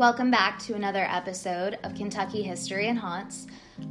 [0.00, 3.46] Welcome back to another episode of Kentucky History and Haunts.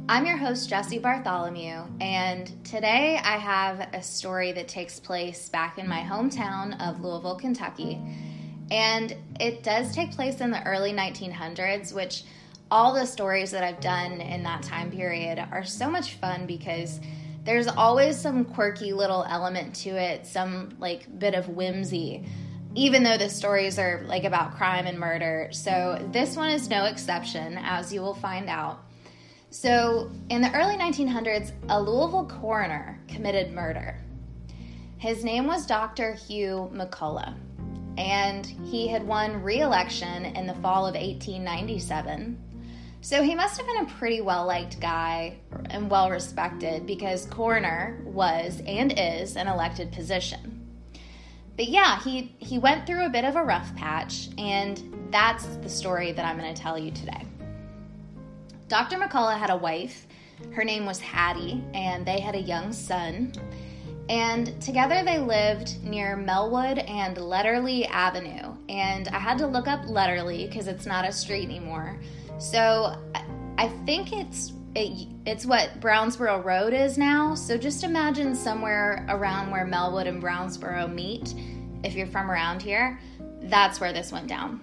[0.08, 5.78] I'm your host, Jesse Bartholomew, and today I have a story that takes place back
[5.78, 8.00] in my hometown of Louisville, Kentucky.
[8.72, 12.24] And it does take place in the early 1900s, which
[12.72, 16.98] all the stories that I've done in that time period are so much fun because
[17.44, 22.26] there's always some quirky little element to it, some like bit of whimsy,
[22.74, 25.48] even though the stories are like about crime and murder.
[25.52, 28.84] So this one is no exception, as you will find out.
[29.52, 33.98] So, in the early 1900s, a Louisville coroner committed murder.
[34.98, 36.12] His name was Dr.
[36.12, 37.34] Hugh McCullough,
[37.98, 42.38] and he had won re election in the fall of 1897
[43.02, 45.38] so he must have been a pretty well liked guy
[45.70, 50.49] and well respected because coroner was and is an elected position.
[51.60, 55.68] But yeah, he, he went through a bit of a rough patch, and that's the
[55.68, 57.22] story that I'm going to tell you today.
[58.68, 58.96] Dr.
[58.96, 60.06] McCullough had a wife.
[60.52, 63.34] Her name was Hattie, and they had a young son.
[64.08, 68.56] And together they lived near Melwood and Letterly Avenue.
[68.70, 72.00] And I had to look up Letterly because it's not a street anymore.
[72.38, 72.96] So
[73.58, 77.34] I think it's it, it's what Brownsboro Road is now.
[77.34, 81.34] So just imagine somewhere around where Melwood and Brownsboro meet.
[81.82, 83.00] If you're from around here,
[83.42, 84.60] that's where this went down.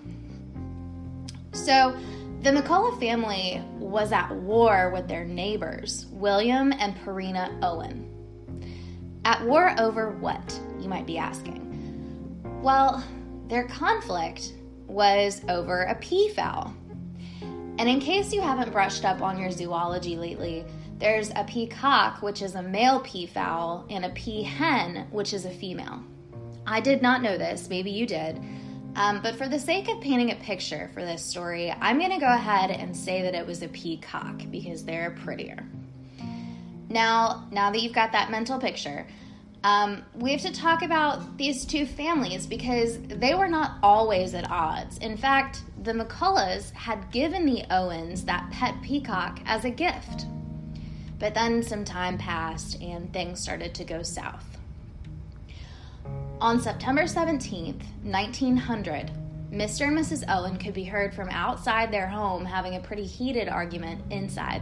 [1.52, 1.98] So
[2.42, 8.14] the McCullough family was at war with their neighbors, William and Perina Owen.
[9.26, 11.64] At war over what, you might be asking?
[12.62, 13.04] Well,
[13.48, 14.54] their conflict
[14.86, 16.74] was over a peafowl.
[17.78, 20.66] And in case you haven't brushed up on your zoology lately,
[20.98, 26.02] there's a peacock, which is a male peafowl, and a peahen, which is a female.
[26.66, 28.42] I did not know this, maybe you did.
[28.96, 32.20] Um, but for the sake of painting a picture for this story, I'm going to
[32.20, 35.64] go ahead and say that it was a peacock because they're prettier.
[36.90, 39.06] Now, now that you've got that mental picture,
[39.64, 44.50] um, we have to talk about these two families because they were not always at
[44.50, 44.98] odds.
[45.00, 50.26] In fact, the McCulloughs had given the Owens that pet peacock as a gift.
[51.20, 54.46] But then some time passed and things started to go south.
[56.40, 59.12] On September 17th, 1900,
[59.52, 59.88] Mr.
[59.88, 60.24] and Mrs.
[60.28, 64.62] Owen could be heard from outside their home having a pretty heated argument inside.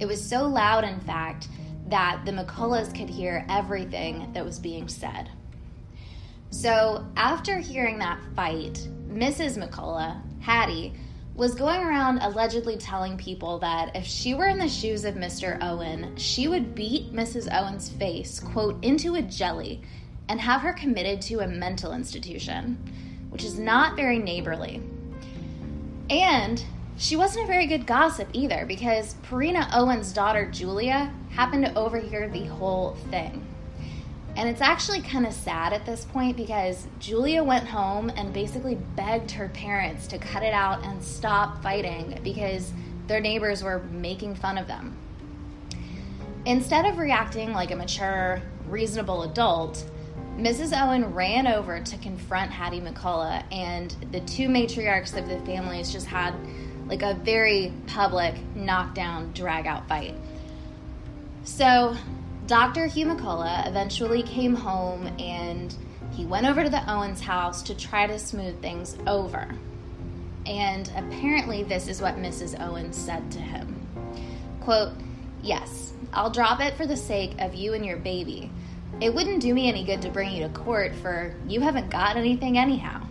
[0.00, 1.48] It was so loud, in fact,
[1.90, 5.30] that the McCulloughs could hear everything that was being said.
[6.50, 9.62] So, after hearing that fight, Mrs.
[9.62, 10.94] McCullough, Hattie,
[11.34, 15.56] was going around allegedly telling people that if she were in the shoes of Mr.
[15.62, 17.48] Owen, she would beat Mrs.
[17.52, 19.80] Owen's face, quote, into a jelly
[20.28, 22.76] and have her committed to a mental institution,
[23.30, 24.82] which is not very neighborly.
[26.10, 26.64] And
[26.98, 32.28] she wasn't a very good gossip either because Perina Owen's daughter Julia happened to overhear
[32.28, 33.46] the whole thing.
[34.36, 38.74] And it's actually kind of sad at this point because Julia went home and basically
[38.96, 42.72] begged her parents to cut it out and stop fighting because
[43.06, 44.96] their neighbors were making fun of them.
[46.46, 49.84] Instead of reacting like a mature, reasonable adult,
[50.36, 50.76] Mrs.
[50.80, 56.06] Owen ran over to confront Hattie McCullough, and the two matriarchs of the families just
[56.06, 56.32] had
[56.88, 60.14] like a very public knockdown, drag out fight.
[61.44, 61.96] So,
[62.46, 62.88] Dr.
[62.88, 65.74] McCullough eventually came home and
[66.12, 69.54] he went over to the Owens house to try to smooth things over.
[70.46, 72.58] And apparently, this is what Mrs.
[72.60, 73.86] Owens said to him
[74.60, 74.92] Quote,
[75.42, 78.50] Yes, I'll drop it for the sake of you and your baby.
[79.00, 82.16] It wouldn't do me any good to bring you to court, for you haven't got
[82.16, 83.07] anything anyhow.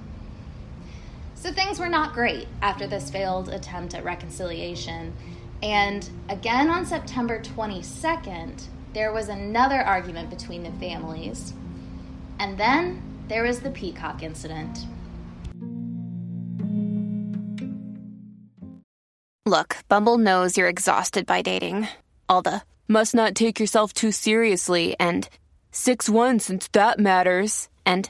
[1.39, 5.13] So things were not great after this failed attempt at reconciliation.
[5.61, 11.53] And again on September 22nd, there was another argument between the families.
[12.39, 14.79] And then there was the peacock incident.
[19.45, 21.87] Look, Bumble knows you're exhausted by dating.
[22.27, 25.29] All the must not take yourself too seriously and
[25.71, 27.69] 6 1 since that matters.
[27.85, 28.09] And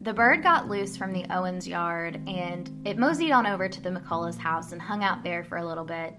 [0.00, 3.90] the bird got loose from the Owens yard and it moseyed on over to the
[3.90, 6.14] McCullough's house and hung out there for a little bit.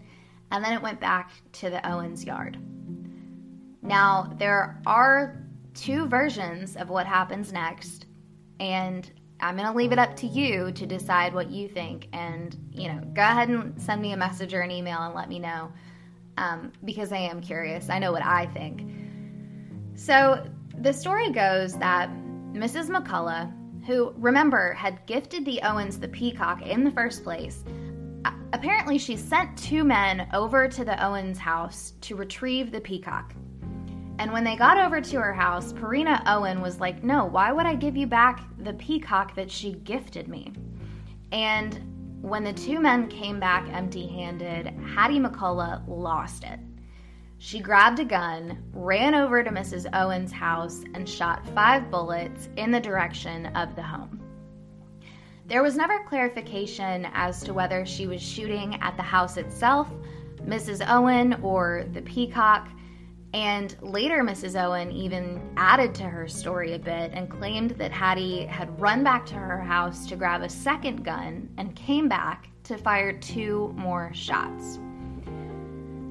[0.52, 2.58] and then it went back to the Owens yard.
[3.81, 5.44] Now, there are
[5.74, 8.08] two versions of what happens next,
[8.60, 9.10] and
[9.40, 12.08] I'm going to leave it up to you to decide what you think.
[12.12, 15.30] And, you know, go ahead and send me a message or an email and let
[15.30, 15.72] me know
[16.38, 17.90] um, because I am curious.
[17.90, 18.81] I know what I think.
[19.96, 20.46] So,
[20.80, 22.10] the story goes that
[22.54, 22.90] Mrs.
[22.90, 23.54] McCullough,
[23.90, 27.64] who, remember, had gifted the Owens the peacock in the first place,
[28.54, 33.34] apparently she sent two men over to the Owens house to retrieve the peacock.
[34.20, 37.66] And when they got over to her house, Purina Owen was like, No, why would
[37.66, 40.54] I give you back the peacock that she gifted me?
[41.32, 46.60] And when the two men came back empty handed, Hattie McCullough lost it.
[47.42, 49.88] She grabbed a gun, ran over to Mrs.
[49.94, 54.20] Owen's house, and shot five bullets in the direction of the home.
[55.46, 59.90] There was never clarification as to whether she was shooting at the house itself,
[60.46, 60.86] Mrs.
[60.88, 62.68] Owen, or the peacock.
[63.34, 64.62] And later, Mrs.
[64.62, 69.26] Owen even added to her story a bit and claimed that Hattie had run back
[69.28, 74.12] to her house to grab a second gun and came back to fire two more
[74.14, 74.78] shots.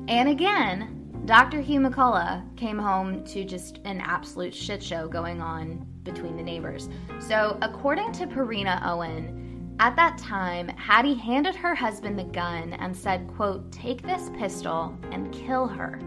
[0.09, 0.98] And again,
[1.29, 1.61] Dr.
[1.61, 6.89] Hugh McCullough came home to just an absolute shit show going on between the neighbors.
[7.19, 12.97] So, according to Purina Owen, at that time, Hattie handed her husband the gun and
[12.97, 16.01] said, quote, take this pistol and kill her.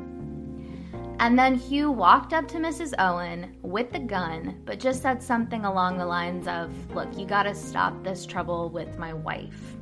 [1.20, 2.96] And then Hugh walked up to Mrs.
[2.98, 7.54] Owen with the gun, but just said something along the lines of, Look, you gotta
[7.54, 9.78] stop this trouble with my wife.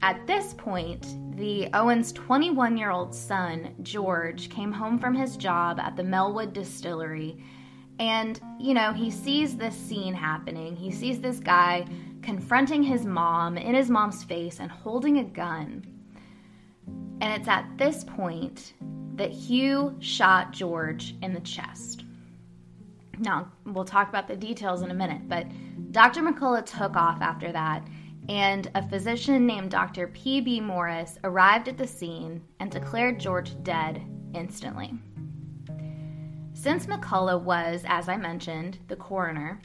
[0.00, 5.80] At this point, the Owens' 21 year old son, George, came home from his job
[5.80, 7.42] at the Melwood Distillery.
[7.98, 10.76] And, you know, he sees this scene happening.
[10.76, 11.86] He sees this guy
[12.22, 15.84] confronting his mom in his mom's face and holding a gun.
[17.20, 18.74] And it's at this point
[19.16, 22.04] that Hugh shot George in the chest.
[23.18, 25.48] Now, we'll talk about the details in a minute, but
[25.90, 26.22] Dr.
[26.22, 27.84] McCullough took off after that,
[28.28, 30.08] and a physician named Dr.
[30.08, 30.60] P.B.
[30.60, 34.02] Morris arrived at the scene and declared George dead
[34.34, 34.92] instantly.
[36.52, 39.60] Since McCullough was, as I mentioned, the coroner,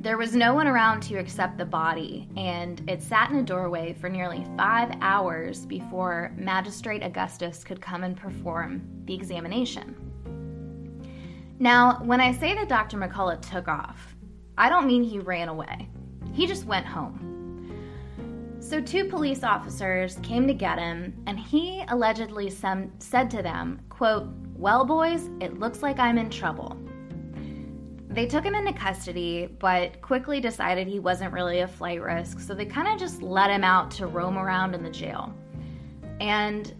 [0.00, 3.94] there was no one around to accept the body, and it sat in a doorway
[3.94, 9.96] for nearly five hours before Magistrate Augustus could come and perform the examination.
[11.58, 12.98] Now, when I say that Dr.
[12.98, 14.14] McCullough took off,
[14.56, 15.88] I don't mean he ran away.
[16.32, 17.27] He just went home.
[18.68, 23.80] So, two police officers came to get him, and he allegedly some, said to them,
[23.88, 26.76] quote, Well, boys, it looks like I'm in trouble.
[28.10, 32.54] They took him into custody, but quickly decided he wasn't really a flight risk, so
[32.54, 35.34] they kind of just let him out to roam around in the jail.
[36.20, 36.74] And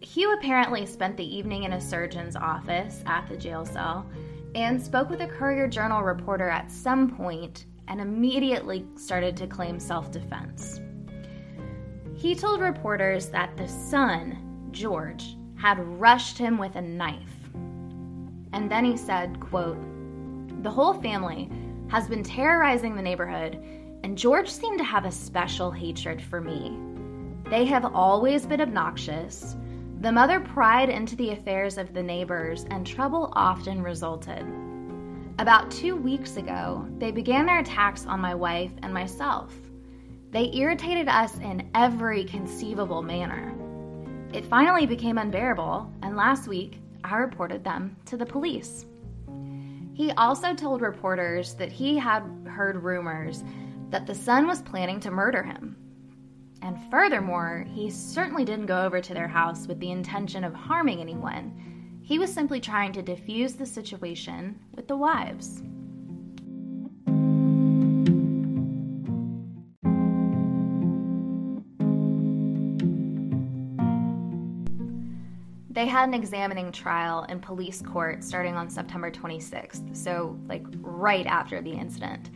[0.00, 4.04] Hugh apparently spent the evening in a surgeon's office at the jail cell
[4.56, 9.78] and spoke with a Courier Journal reporter at some point and immediately started to claim
[9.78, 10.80] self defense.
[12.14, 17.34] He told reporters that the son, George, had rushed him with a knife
[18.54, 19.76] and then he said, quote,
[20.62, 21.50] The whole family
[21.88, 23.60] has been terrorizing the neighborhood,
[24.04, 26.78] and George seemed to have a special hatred for me.
[27.50, 29.56] They have always been obnoxious.
[30.00, 34.46] The mother pried into the affairs of the neighbors, and trouble often resulted.
[35.40, 39.52] About two weeks ago, they began their attacks on my wife and myself.
[40.30, 43.52] They irritated us in every conceivable manner.
[44.32, 48.86] It finally became unbearable, and last week I reported them to the police.
[49.92, 53.42] He also told reporters that he had heard rumors
[53.90, 55.76] that the son was planning to murder him.
[56.62, 61.00] And furthermore, he certainly didn't go over to their house with the intention of harming
[61.00, 61.73] anyone.
[62.04, 65.62] He was simply trying to defuse the situation with the wives.
[75.70, 81.26] they had an examining trial in police court starting on September 26th, so like right
[81.26, 82.30] after the incident.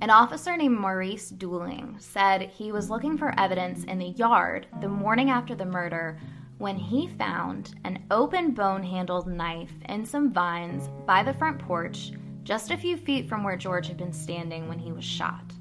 [0.00, 4.88] An officer named Maurice Dooling said he was looking for evidence in the yard the
[4.88, 6.18] morning after the murder
[6.60, 12.12] when he found an open bone handled knife in some vines by the front porch,
[12.42, 15.54] just a few feet from where George had been standing when he was shot.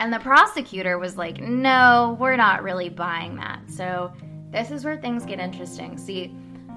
[0.00, 3.60] And the prosecutor was like, no, we're not really buying that.
[3.70, 4.10] So
[4.50, 5.98] this is where things get interesting.
[5.98, 6.28] See,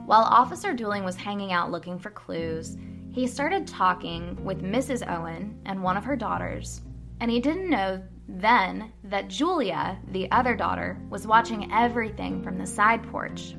[0.05, 2.77] while Officer Dooling was hanging out looking for clues,
[3.13, 5.09] he started talking with Mrs.
[5.09, 6.81] Owen and one of her daughters,
[7.21, 12.65] and he didn't know then that Julia, the other daughter, was watching everything from the
[12.65, 13.55] side porch.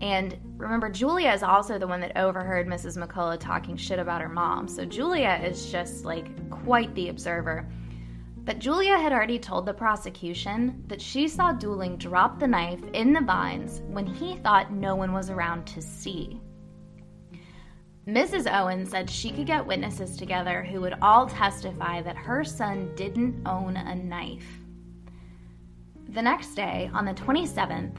[0.00, 2.96] And remember, Julia is also the one that overheard Mrs.
[2.96, 4.68] McCullough talking shit about her mom.
[4.68, 7.68] So Julia is just like quite the observer.
[8.44, 13.12] But Julia had already told the prosecution that she saw Dooling drop the knife in
[13.12, 16.40] the vines when he thought no one was around to see.
[18.08, 18.50] Mrs.
[18.50, 23.46] Owen said she could get witnesses together who would all testify that her son didn't
[23.46, 24.48] own a knife.
[26.08, 27.94] The next day, on the 27th,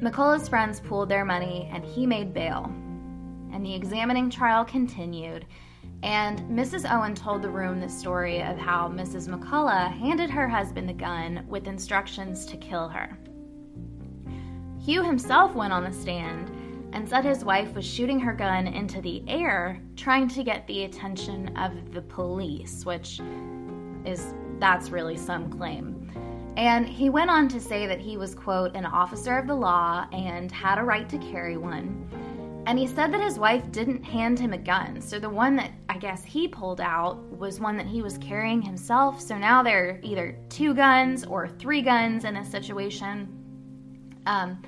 [0.00, 2.66] McCullough's friends pooled their money and he made bail.
[3.52, 5.44] And the examining trial continued,
[6.04, 6.88] and Mrs.
[6.88, 9.28] Owen told the room the story of how Mrs.
[9.28, 13.18] McCullough handed her husband the gun with instructions to kill her.
[14.78, 16.52] Hugh himself went on the stand
[16.92, 20.84] and said his wife was shooting her gun into the air, trying to get the
[20.84, 23.20] attention of the police, which
[24.04, 26.10] is that's really some claim.
[26.56, 30.06] And he went on to say that he was, quote, an officer of the law
[30.12, 32.08] and had a right to carry one.
[32.66, 35.00] And he said that his wife didn't hand him a gun.
[35.00, 38.60] So the one that I guess he pulled out was one that he was carrying
[38.60, 39.20] himself.
[39.20, 43.28] So now there are either two guns or three guns in this situation.
[44.26, 44.62] Um,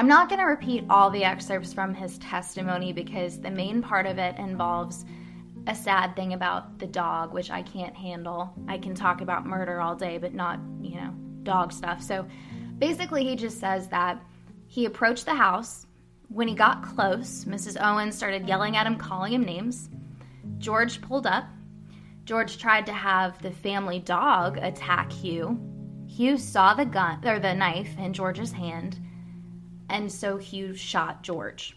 [0.00, 4.06] I'm not going to repeat all the excerpts from his testimony because the main part
[4.06, 5.04] of it involves
[5.66, 8.50] a sad thing about the dog, which I can't handle.
[8.66, 12.00] I can talk about murder all day, but not, you know, dog stuff.
[12.00, 12.26] So
[12.78, 14.18] basically, he just says that
[14.68, 15.86] he approached the house.
[16.28, 17.76] When he got close, Mrs.
[17.78, 19.90] Owen started yelling at him, calling him names.
[20.56, 21.44] George pulled up.
[22.24, 25.60] George tried to have the family dog attack Hugh.
[26.06, 28.98] Hugh saw the gun or the knife in George's hand
[29.90, 31.76] and so Hugh shot George.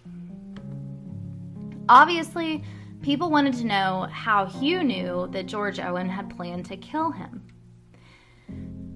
[1.89, 2.63] Obviously,
[3.01, 7.43] people wanted to know how Hugh knew that George Owen had planned to kill him.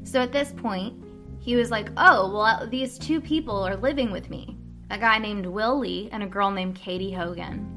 [0.04, 1.04] So at this point,
[1.40, 4.58] he was like, Oh, well, these two people are living with me
[4.90, 7.74] a guy named Will Lee and a girl named Katie Hogan.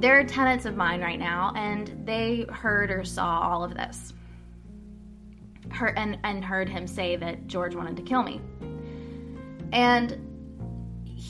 [0.00, 4.12] They're tenants of mine right now, and they heard or saw all of this.
[5.70, 8.40] Her, and, and heard him say that George wanted to kill me.
[9.72, 10.29] And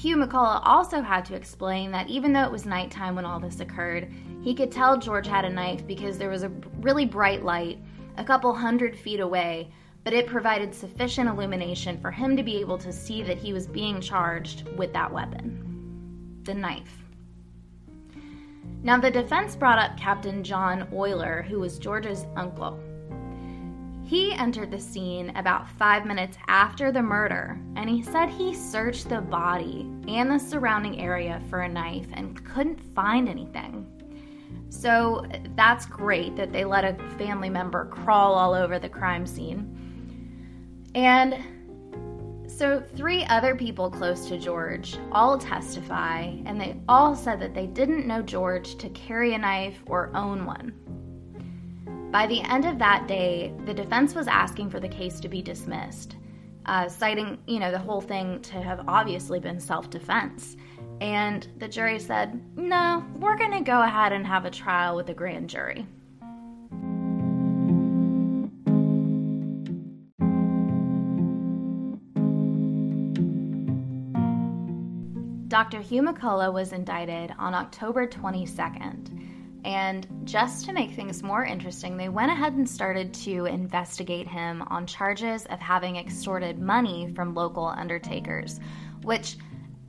[0.01, 3.61] Hugh McCullough also had to explain that even though it was nighttime when all this
[3.61, 7.79] occurred, he could tell George had a knife because there was a really bright light
[8.17, 9.71] a couple hundred feet away,
[10.03, 13.67] but it provided sufficient illumination for him to be able to see that he was
[13.67, 15.67] being charged with that weapon
[16.45, 17.05] the knife.
[18.83, 22.81] Now, the defense brought up Captain John Oyler, who was George's uncle.
[24.11, 29.09] He entered the scene about five minutes after the murder, and he said he searched
[29.09, 33.87] the body and the surrounding area for a knife and couldn't find anything.
[34.69, 35.25] So
[35.55, 40.91] that's great that they let a family member crawl all over the crime scene.
[40.97, 41.39] And
[42.49, 47.69] so, three other people close to George all testify, and they all said that they
[47.69, 50.75] didn't know George to carry a knife or own one.
[52.11, 55.41] By the end of that day, the defense was asking for the case to be
[55.41, 56.17] dismissed,
[56.67, 60.57] uh, citing, you know, the whole thing to have obviously been self-defense.
[61.01, 65.09] And the jury said, "No, we're going to go ahead and have a trial with
[65.09, 65.87] a grand jury."
[75.47, 75.81] Dr.
[75.81, 79.40] Hugh McCullough was indicted on October 22nd.
[79.65, 84.63] And just to make things more interesting, they went ahead and started to investigate him
[84.63, 88.59] on charges of having extorted money from local undertakers,
[89.03, 89.37] which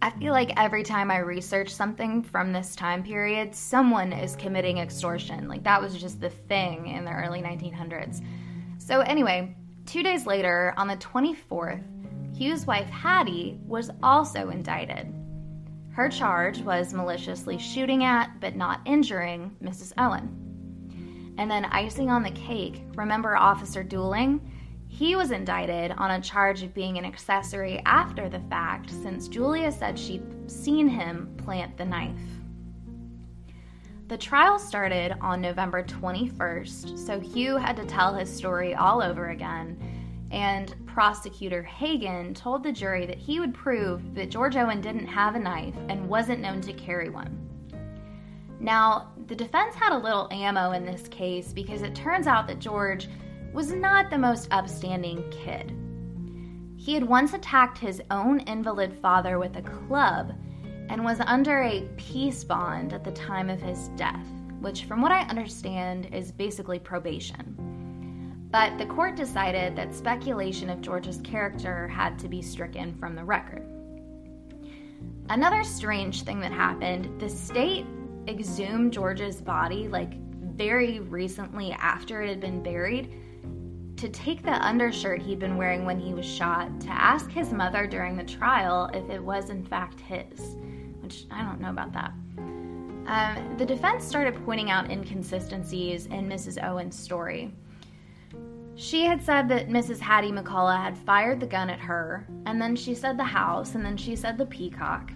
[0.01, 4.79] I feel like every time I research something from this time period, someone is committing
[4.79, 5.47] extortion.
[5.47, 8.21] Like that was just the thing in the early 1900s.
[8.79, 11.83] So, anyway, two days later, on the 24th,
[12.35, 15.13] Hugh's wife Hattie was also indicted.
[15.93, 19.91] Her charge was maliciously shooting at, but not injuring, Mrs.
[19.97, 21.35] Owen.
[21.37, 24.39] And then icing on the cake, remember Officer Dooling?
[24.87, 29.71] He was indicted on a charge of being an accessory after the fact since Julia
[29.71, 32.19] said she'd seen him plant the knife.
[34.07, 39.29] The trial started on November 21st, so Hugh had to tell his story all over
[39.29, 39.77] again
[40.31, 45.35] and prosecutor Hagen told the jury that he would prove that George Owen didn't have
[45.35, 47.37] a knife and wasn't known to carry one.
[48.59, 52.59] Now, the defense had a little ammo in this case because it turns out that
[52.59, 53.09] George
[53.53, 55.75] was not the most upstanding kid.
[56.77, 60.33] He had once attacked his own invalid father with a club
[60.89, 64.27] and was under a peace bond at the time of his death,
[64.61, 67.60] which, from what I understand, is basically probation.
[68.51, 73.23] But the court decided that speculation of George's character had to be stricken from the
[73.23, 73.65] record.
[75.29, 77.85] Another strange thing that happened the state
[78.27, 80.19] exhumed George's body like
[80.55, 83.13] very recently after it had been buried
[83.95, 87.87] to take the undershirt he'd been wearing when he was shot to ask his mother
[87.87, 90.55] during the trial if it was in fact his,
[91.01, 92.11] which I don't know about that.
[93.07, 96.63] Um, the defense started pointing out inconsistencies in Mrs.
[96.63, 97.53] Owen's story.
[98.75, 99.99] She had said that Mrs.
[99.99, 103.85] Hattie McCullough had fired the gun at her, and then she said the house, and
[103.85, 105.11] then she said the peacock.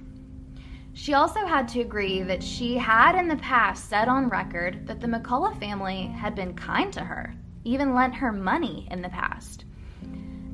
[0.93, 5.01] She also had to agree that she had in the past said on record that
[5.01, 7.33] the McCullough family had been kind to her,
[7.63, 9.65] even lent her money in the past.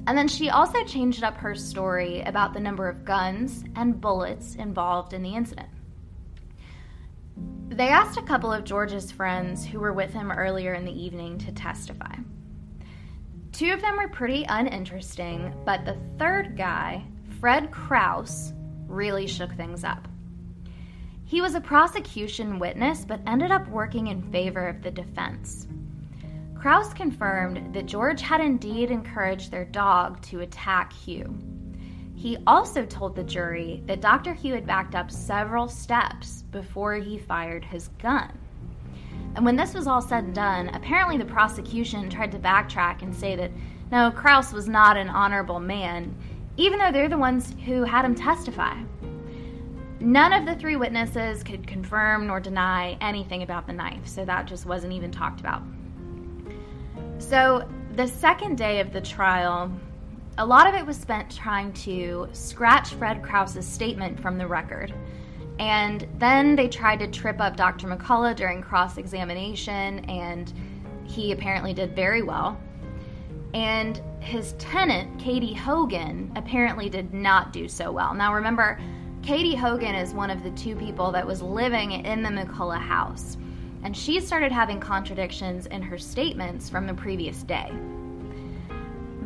[0.08, 4.56] And then she also changed up her story about the number of guns and bullets
[4.56, 5.70] involved in the incident.
[7.70, 11.38] They asked a couple of George's friends who were with him earlier in the evening
[11.40, 12.16] to testify.
[13.52, 17.04] Two of them were pretty uninteresting, but the third guy,
[17.40, 18.54] Fred Kraus,
[18.88, 20.08] really shook things up.
[21.26, 25.68] He was a prosecution witness, but ended up working in favor of the defense.
[26.56, 31.38] Kraus confirmed that George had indeed encouraged their dog to attack Hugh.
[32.16, 34.34] He also told the jury that Dr.
[34.34, 38.38] Hugh had backed up several steps before he fired his gun.
[39.36, 43.16] And when this was all said and done, apparently the prosecution tried to backtrack and
[43.16, 43.52] say that
[43.92, 46.16] no, Kraus was not an honorable man,
[46.58, 48.76] even though they're the ones who had him testify.
[50.00, 54.48] None of the three witnesses could confirm nor deny anything about the knife, so that
[54.48, 55.62] just wasn't even talked about.
[57.20, 59.72] So, the second day of the trial,
[60.38, 64.94] a lot of it was spent trying to scratch Fred Kraus's statement from the record.
[65.62, 67.88] And then they tried to trip up Dr.
[67.88, 70.52] McCullough during cross examination, and
[71.04, 72.60] he apparently did very well.
[73.54, 78.16] And his tenant, Katie Hogan, apparently did not do so well.
[78.16, 78.80] Now, remember,
[79.22, 83.38] Katie Hogan is one of the two people that was living in the McCullough house,
[83.84, 87.72] and she started having contradictions in her statements from the previous day.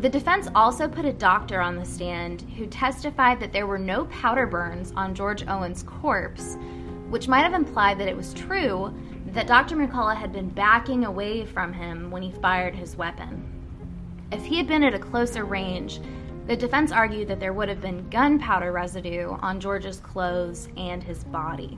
[0.02, 4.06] The defense also put a doctor on the stand who testified that there were no
[4.06, 6.58] powder burns on George Owen's corpse,
[7.10, 8.94] which might have implied that it was true
[9.28, 9.76] that Dr.
[9.76, 13.52] McCullough had been backing away from him when he fired his weapon.
[14.32, 16.02] If he had been at a closer range,
[16.46, 21.24] the defense argued that there would have been gunpowder residue on George's clothes and his
[21.24, 21.78] body.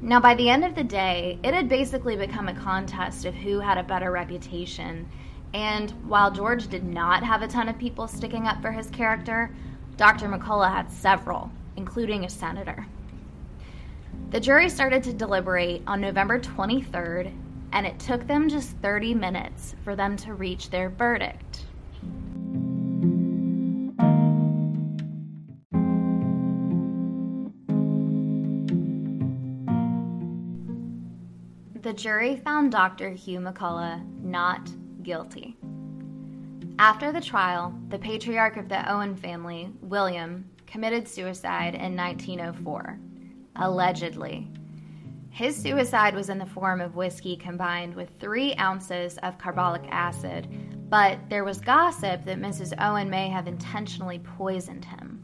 [0.00, 3.60] Now, by the end of the day, it had basically become a contest of who
[3.60, 5.08] had a better reputation.
[5.56, 9.50] And while George did not have a ton of people sticking up for his character,
[9.96, 10.28] Dr.
[10.28, 12.86] McCullough had several, including a senator.
[14.32, 17.34] The jury started to deliberate on November 23rd,
[17.72, 21.64] and it took them just 30 minutes for them to reach their verdict.
[31.82, 33.10] the jury found Dr.
[33.10, 34.68] Hugh McCullough not
[35.06, 35.56] guilty.
[36.80, 42.98] After the trial, the patriarch of the Owen family, William, committed suicide in 1904,
[43.54, 44.50] allegedly.
[45.30, 50.48] His suicide was in the form of whiskey combined with three ounces of carbolic acid,
[50.90, 52.74] but there was gossip that Mrs.
[52.78, 55.22] Owen may have intentionally poisoned him.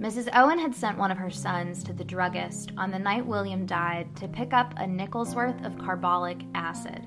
[0.00, 0.30] Mrs.
[0.32, 4.16] Owen had sent one of her sons to the druggist on the night William died
[4.16, 7.06] to pick up a nickel's worth of carbolic acid.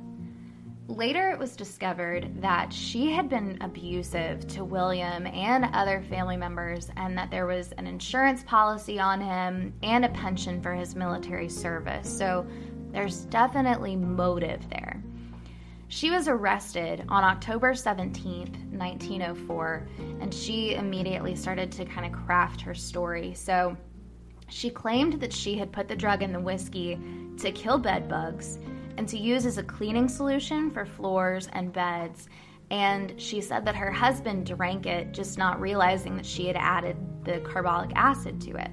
[0.88, 6.89] Later, it was discovered that she had been abusive to William and other family members,
[6.98, 11.48] and that there was an insurance policy on him and a pension for his military
[11.48, 12.10] service.
[12.10, 12.46] So
[12.91, 15.02] there's definitely motive there.
[15.88, 19.88] She was arrested on October 17th, 1904,
[20.20, 23.34] and she immediately started to kind of craft her story.
[23.34, 23.78] So
[24.50, 27.00] she claimed that she had put the drug in the whiskey
[27.38, 28.58] to kill bed bugs
[28.97, 32.30] and to use as a cleaning solution for floors and beds.
[32.69, 36.95] And she said that her husband drank it, just not realizing that she had added
[37.25, 38.71] the carbolic acid to it.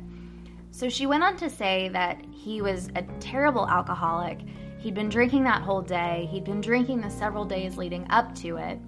[0.70, 4.40] So she went on to say that he was a terrible alcoholic
[4.78, 8.56] He'd been drinking that whole day, he'd been drinking the several days leading up to
[8.58, 8.78] it.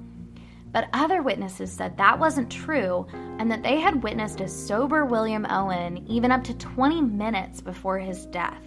[0.72, 5.44] But other witnesses said that wasn't true and that they had witnessed a sober William
[5.50, 8.62] Owen even up to 20 minutes before his death.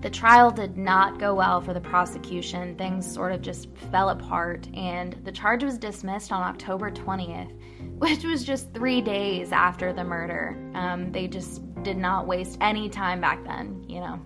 [0.00, 2.74] The trial did not go well for the prosecution.
[2.76, 7.52] Things sort of just fell apart, and the charge was dismissed on October 20th,
[7.98, 10.56] which was just three days after the murder.
[10.74, 14.18] Um, they just did not waste any time back then, you know.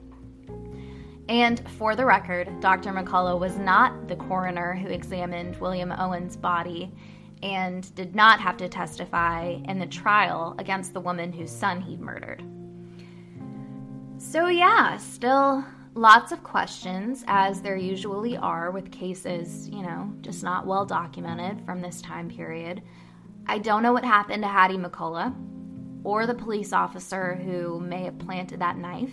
[1.28, 2.92] And for the record, Dr.
[2.92, 6.92] McCullough was not the coroner who examined William Owen's body
[7.42, 12.00] and did not have to testify in the trial against the woman whose son he'd
[12.00, 12.44] murdered.
[14.24, 20.42] So, yeah, still lots of questions, as there usually are with cases, you know, just
[20.42, 22.82] not well documented from this time period.
[23.46, 25.32] I don't know what happened to Hattie McCullough
[26.02, 29.12] or the police officer who may have planted that knife.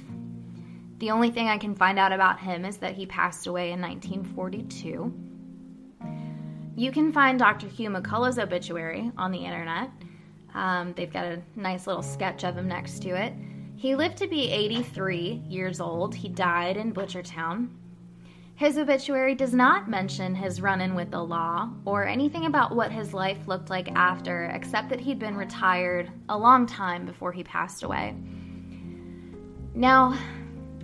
[0.98, 3.82] The only thing I can find out about him is that he passed away in
[3.82, 5.14] 1942.
[6.76, 7.68] You can find Dr.
[7.68, 9.92] Hugh McCullough's obituary on the internet.
[10.56, 13.34] Um, they've got a nice little sketch of him next to it.
[13.82, 16.14] He lived to be 83 years old.
[16.14, 17.70] He died in Butchertown.
[18.54, 22.92] His obituary does not mention his run in with the law or anything about what
[22.92, 27.44] his life looked like after, except that he'd been retired a long time before he
[27.44, 28.16] passed away.
[29.74, 30.16] Now,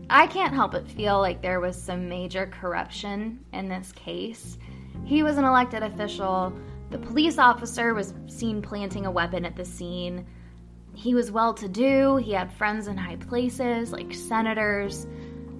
[0.10, 4.58] I can't help but feel like there was some major corruption in this case.
[5.06, 6.52] He was an elected official.
[6.90, 10.26] The police officer was seen planting a weapon at the scene.
[10.98, 15.06] He was well to do, he had friends in high places, like senators.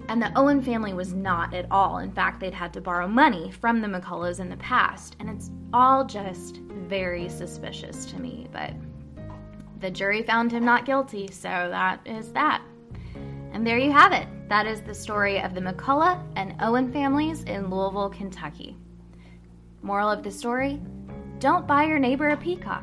[0.08, 1.98] And the Owen family was not at all.
[1.98, 5.14] In fact, they'd had to borrow money from the McCulloughs in the past.
[5.20, 8.48] And it's all just very suspicious to me.
[8.50, 8.72] But
[9.78, 12.60] the jury found him not guilty, so that is that.
[13.52, 14.26] And there you have it.
[14.48, 18.76] That is the story of the McCullough and Owen families in Louisville, Kentucky.
[19.82, 20.80] Moral of the story
[21.38, 22.82] don't buy your neighbor a peacock.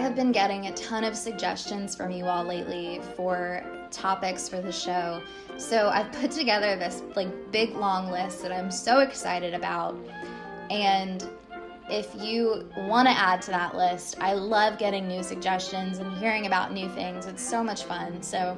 [0.00, 4.72] Have been getting a ton of suggestions from you all lately for topics for the
[4.72, 5.22] show.
[5.56, 9.96] So I've put together this like big long list that I'm so excited about.
[10.70, 11.28] And
[11.90, 16.46] if you want to add to that list, I love getting new suggestions and hearing
[16.46, 17.26] about new things.
[17.26, 18.22] It's so much fun.
[18.22, 18.56] So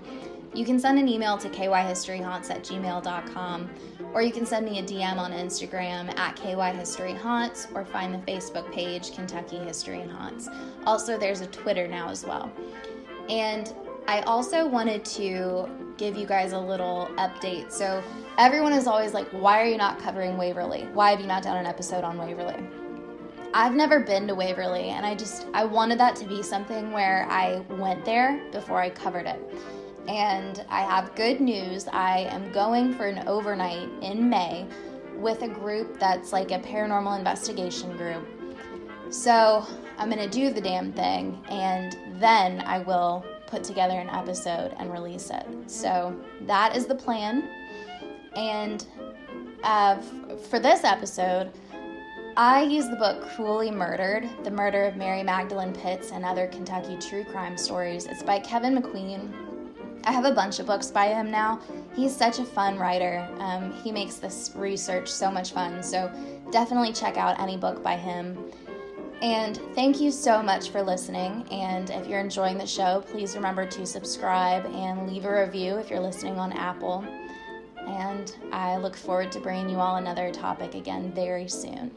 [0.55, 3.71] you can send an email to kyhistoryhaunts at gmail.com
[4.13, 8.71] or you can send me a DM on Instagram at kyhistoryhaunts or find the Facebook
[8.73, 10.49] page Kentucky History and Haunts.
[10.85, 12.53] Also, there's a Twitter now as well.
[13.29, 13.73] And
[14.07, 17.73] I also wanted to give you guys a little update.
[17.73, 18.03] So,
[18.37, 20.83] everyone is always like, why are you not covering Waverly?
[20.93, 22.57] Why have you not done an episode on Waverly?
[23.55, 27.27] I've never been to Waverly, and I just I wanted that to be something where
[27.31, 29.41] I went there before I covered it.
[30.09, 31.87] And I have good news.
[31.89, 34.67] I am going for an overnight in May
[35.17, 38.27] with a group that's like a paranormal investigation group.
[39.11, 39.67] So
[39.99, 44.91] I'm gonna do the damn thing, and then I will put together an episode and
[44.91, 45.47] release it.
[45.67, 47.49] So that is the plan.
[48.35, 48.85] And
[49.63, 50.01] uh,
[50.51, 51.53] for this episode,
[52.37, 56.97] I use the book Cruelly Murdered The Murder of Mary Magdalene Pitts and Other Kentucky
[56.97, 58.07] True Crime Stories.
[58.07, 59.42] It's by Keven McQueen.
[60.05, 61.61] I have a bunch of books by him now.
[61.95, 63.27] He's such a fun writer.
[63.39, 65.83] Um, he makes this research so much fun.
[65.83, 66.11] So
[66.51, 68.51] definitely check out any book by him.
[69.23, 71.47] And thank you so much for listening.
[71.53, 75.91] And if you're enjoying the show, please remember to subscribe and leave a review if
[75.91, 77.05] you're listening on Apple.
[77.87, 81.93] And I look forward to bringing you all another topic again very soon.